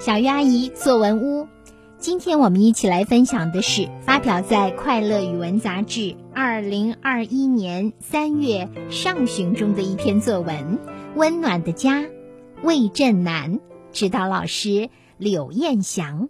[0.00, 1.48] 小鱼阿姨作文屋，
[1.98, 10.56] 今天我们一起来分享的是发表在《快乐语文》杂志二零二一年三月上旬中的一篇作文
[11.14, 12.00] 《温暖的家》，
[12.62, 13.60] 魏振南，
[13.92, 16.28] 指导老师柳燕祥。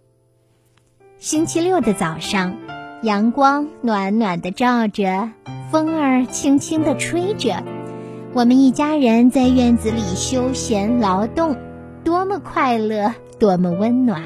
[1.17, 2.57] 星期六的早上，
[3.01, 5.31] 阳光暖暖的照着，
[5.71, 7.63] 风儿轻轻的吹着，
[8.33, 11.57] 我们一家人在院子里休闲劳动，
[12.25, 13.13] 多么快乐！
[13.37, 14.23] 多么温暖！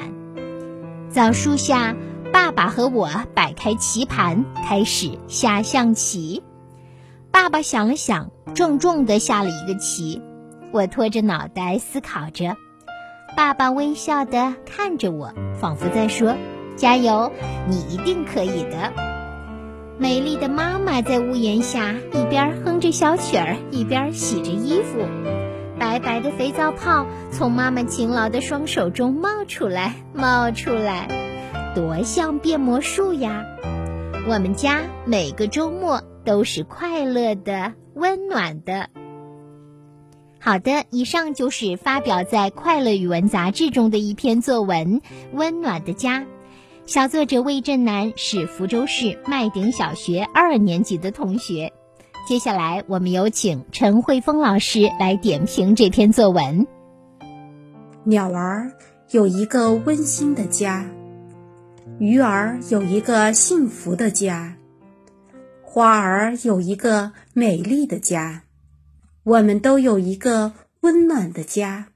[1.10, 1.94] 枣树下，
[2.32, 6.42] 爸爸和我摆开棋盘，开始下象棋。
[7.30, 10.22] 爸爸想了想，重重的下了一个棋。
[10.72, 12.56] 我拖着脑袋思考着，
[13.36, 16.36] 爸爸微笑的看着我，仿佛在说
[16.76, 17.30] ：“加油，
[17.68, 18.94] 你一定可以的。”
[20.00, 25.00] 美丽的妈妈在屋檐下一边哼着小曲儿，一边洗着衣服。
[25.90, 31.08] 白白的肥皂泡从妈妈勤劳的双手中冒出来，冒出来，
[31.74, 33.44] 多像变魔术呀！
[34.28, 38.88] 我们家每个周末都是快乐的、温暖的。
[40.38, 45.00] 好的，以上就是发表在《快乐语文》杂志中的一篇作文
[45.32, 46.20] 《温暖的家》。
[46.86, 51.72] 小作者魏振南是福州市麦顶小学二年级的同学。
[52.30, 56.64] 接下来，我们有请陈慧峰老师来点评这篇作文。
[58.04, 58.70] 鸟儿
[59.10, 60.88] 有一个温馨的家，
[61.98, 64.56] 鱼儿有一个幸福的家，
[65.60, 68.44] 花儿有一个美丽的家，
[69.24, 71.88] 我们都有一个温暖的家。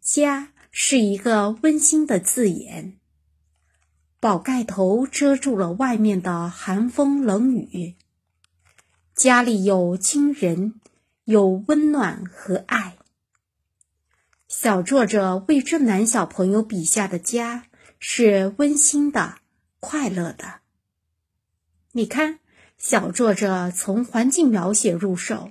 [0.00, 2.94] 家是一个温馨的字眼，
[4.18, 7.96] 宝盖头遮住了外面的寒风冷雨。
[9.16, 10.78] 家里有亲人，
[11.24, 12.98] 有温暖和爱。
[14.46, 17.64] 小作者魏正南小朋友笔下的家
[17.98, 19.38] 是温馨的、
[19.80, 20.60] 快乐的。
[21.92, 22.40] 你看，
[22.76, 25.50] 小作者从环境描写入手，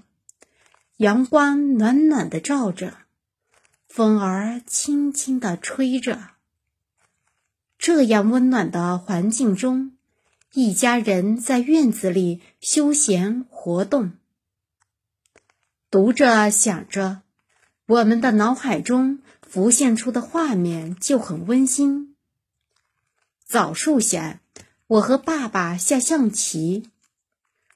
[0.97, 2.93] 阳光暖暖的照着，
[3.87, 6.19] 风儿轻轻的吹着，
[7.79, 9.94] 这样温暖的环境中。
[10.57, 14.13] 一家人在院子里休闲活动，
[15.91, 17.23] 读着想着，
[17.87, 22.15] 我们的脑海中浮现出的画面就很温馨。
[23.45, 24.39] 枣树下，
[24.87, 26.85] 我和爸爸下象棋；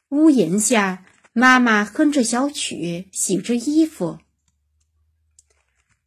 [0.08, 1.04] 屋檐下，
[1.34, 4.20] 妈妈哼着小曲，洗着衣服。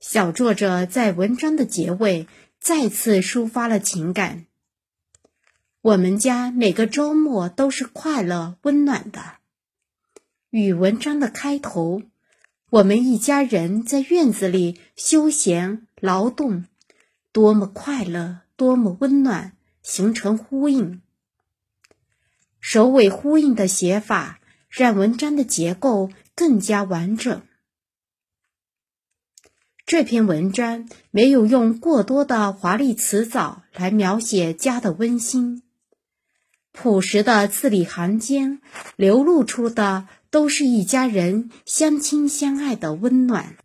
[0.00, 2.27] 小作者在文章的结尾
[2.59, 4.47] 再次抒发了情感。
[5.82, 9.38] 我们家每个周末都是快乐温暖的。
[10.50, 12.03] 与文章的开头，
[12.70, 16.66] 我们一家人在院子里休闲劳动，
[17.32, 21.03] 多么快乐，多么温暖，形成呼应。
[22.60, 24.38] 首尾呼应的写法，
[24.69, 27.42] 让文章的结构更加完整。
[29.84, 35.65] 这篇文章没有用过多的华丽词藻来描写家的温馨。
[36.72, 38.60] 朴实的字里行间，
[38.97, 43.56] 流露出的都是一家人相亲相爱的温暖。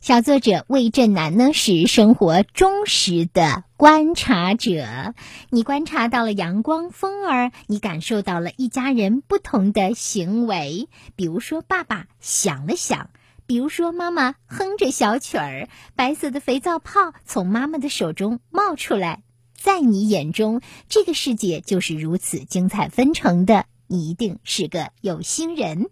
[0.00, 5.14] 小作者魏振南呢，是生活忠实的观察者。
[5.50, 10.88] 你观察到了阳光、风儿，你感受到了一家人不同的行为。
[11.16, 13.08] 比如说，爸爸想了想；
[13.46, 19.22] 比如说，妈妈哼着小曲儿；白色的肥皂泡从妈妈的手中冒出来。
[19.54, 23.66] 在你眼中，这个世界就是如此精彩纷呈的。
[23.86, 25.88] 你一定是个有心人。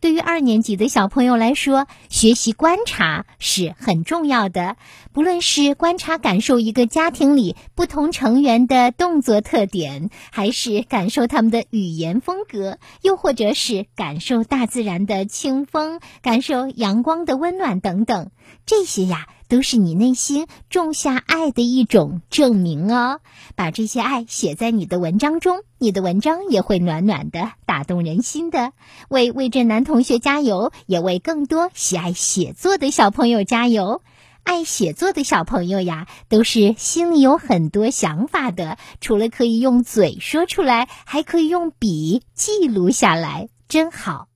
[0.00, 4.76] 对于二年级的小朋友来说，学习观察是很重要的。
[5.12, 18.30] 不论是观察、感受一个家庭里不同成员的动作特点，还是感受他们的语言风格，又或者是感受大自然的清风、感受阳光的温暖等等，
[18.66, 19.28] 这些呀。
[19.48, 23.20] 都是你内心种下爱的一种证明哦。
[23.56, 28.72] 把这些爱写在你的文章中，你的文章也会暖暖的打动人心的。
[29.08, 34.02] 为魏振南同学加油，也为更多喜爱写作的小朋友加油。
[34.44, 44.28] 爱写作的小朋友呀，都是心里有很多想法的，除了可以用嘴说出来，还可以用笔记录下来，真好。